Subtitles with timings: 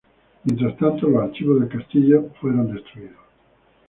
[0.45, 3.19] Mientras tanto los archivos del castillo fueron destruidos.